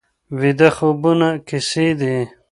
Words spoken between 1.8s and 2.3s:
دي